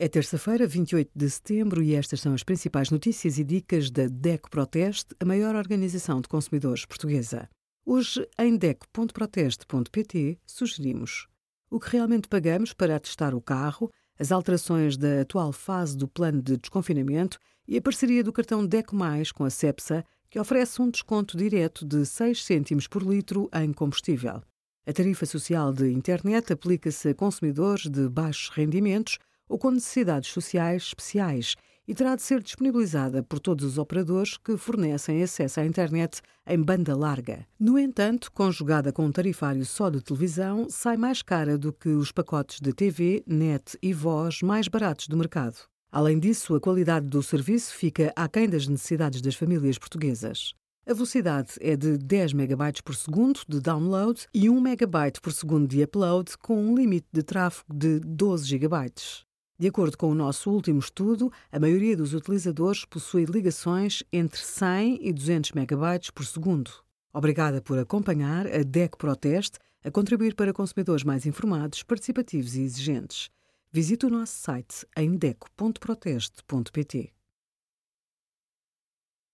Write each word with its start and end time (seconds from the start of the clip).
É 0.00 0.06
terça-feira, 0.06 0.64
28 0.64 1.10
de 1.12 1.28
setembro, 1.28 1.82
e 1.82 1.92
estas 1.92 2.20
são 2.20 2.32
as 2.32 2.44
principais 2.44 2.88
notícias 2.88 3.36
e 3.36 3.42
dicas 3.42 3.90
da 3.90 4.06
DECO 4.06 4.48
Proteste, 4.48 5.12
a 5.18 5.24
maior 5.24 5.56
organização 5.56 6.20
de 6.20 6.28
consumidores 6.28 6.86
portuguesa. 6.86 7.50
Hoje, 7.84 8.24
em 8.38 8.56
DECO.proteste.pt, 8.56 10.38
sugerimos 10.46 11.26
o 11.68 11.80
que 11.80 11.90
realmente 11.90 12.28
pagamos 12.28 12.72
para 12.72 12.94
atestar 12.94 13.34
o 13.34 13.42
carro, 13.42 13.90
as 14.16 14.30
alterações 14.30 14.96
da 14.96 15.22
atual 15.22 15.52
fase 15.52 15.96
do 15.96 16.06
plano 16.06 16.40
de 16.40 16.56
desconfinamento 16.56 17.36
e 17.66 17.76
a 17.76 17.82
parceria 17.82 18.22
do 18.22 18.32
cartão 18.32 18.64
DECO 18.64 18.94
Mais 18.94 19.32
com 19.32 19.42
a 19.42 19.50
CEPSA, 19.50 20.04
que 20.30 20.38
oferece 20.38 20.80
um 20.80 20.88
desconto 20.88 21.36
direto 21.36 21.84
de 21.84 22.06
6 22.06 22.44
cêntimos 22.44 22.86
por 22.86 23.02
litro 23.02 23.50
em 23.52 23.72
combustível. 23.72 24.44
A 24.86 24.92
tarifa 24.92 25.26
social 25.26 25.72
de 25.72 25.90
internet 25.90 26.52
aplica-se 26.52 27.08
a 27.08 27.14
consumidores 27.16 27.88
de 27.88 28.08
baixos 28.08 28.48
rendimentos 28.50 29.18
ou 29.48 29.58
com 29.58 29.70
necessidades 29.70 30.30
sociais 30.30 30.82
especiais 30.84 31.54
e 31.88 31.94
terá 31.94 32.14
de 32.14 32.22
ser 32.22 32.42
disponibilizada 32.42 33.22
por 33.22 33.40
todos 33.40 33.64
os 33.64 33.78
operadores 33.78 34.36
que 34.36 34.58
fornecem 34.58 35.22
acesso 35.22 35.60
à 35.60 35.64
internet 35.64 36.20
em 36.46 36.60
banda 36.60 36.94
larga. 36.94 37.46
No 37.58 37.78
entanto, 37.78 38.30
conjugada 38.30 38.92
com 38.92 39.06
um 39.06 39.12
tarifário 39.12 39.64
só 39.64 39.88
de 39.88 40.02
televisão, 40.02 40.66
sai 40.68 40.98
mais 40.98 41.22
cara 41.22 41.56
do 41.56 41.72
que 41.72 41.88
os 41.88 42.12
pacotes 42.12 42.60
de 42.60 42.74
TV, 42.74 43.24
net 43.26 43.78
e 43.82 43.94
voz 43.94 44.42
mais 44.42 44.68
baratos 44.68 45.08
do 45.08 45.16
mercado. 45.16 45.56
Além 45.90 46.18
disso, 46.18 46.54
a 46.54 46.60
qualidade 46.60 47.06
do 47.06 47.22
serviço 47.22 47.74
fica 47.74 48.12
aquém 48.14 48.46
das 48.46 48.68
necessidades 48.68 49.22
das 49.22 49.34
famílias 49.34 49.78
portuguesas. 49.78 50.52
A 50.86 50.92
velocidade 50.92 51.52
é 51.60 51.76
de 51.76 51.96
10 51.96 52.34
MB 52.34 52.82
por 52.84 52.94
segundo 52.94 53.40
de 53.48 53.60
download 53.60 54.26
e 54.32 54.48
1 54.50 54.58
MB 54.58 55.20
por 55.22 55.32
segundo 55.32 55.66
de 55.66 55.82
upload, 55.82 56.36
com 56.38 56.62
um 56.62 56.74
limite 56.74 57.08
de 57.12 57.22
tráfego 57.22 57.74
de 57.74 58.00
12 58.00 58.46
GB. 58.46 58.92
De 59.60 59.66
acordo 59.66 59.98
com 59.98 60.08
o 60.08 60.14
nosso 60.14 60.52
último 60.52 60.78
estudo, 60.78 61.32
a 61.50 61.58
maioria 61.58 61.96
dos 61.96 62.14
utilizadores 62.14 62.84
possui 62.84 63.24
ligações 63.24 64.04
entre 64.12 64.40
100 64.40 65.00
e 65.02 65.12
200 65.12 65.50
megabytes 65.50 66.10
por 66.10 66.24
segundo. 66.24 66.70
Obrigada 67.12 67.60
por 67.60 67.76
acompanhar 67.76 68.46
a 68.46 68.62
DEC 68.62 68.96
Proteste 68.96 69.58
a 69.82 69.90
contribuir 69.90 70.36
para 70.36 70.52
consumidores 70.52 71.02
mais 71.02 71.26
informados, 71.26 71.82
participativos 71.82 72.54
e 72.54 72.62
exigentes. 72.62 73.30
Visite 73.72 74.06
o 74.06 74.10
nosso 74.10 74.34
site 74.34 74.86
em 74.96 75.16
deco.proteste.pt. 75.16 77.17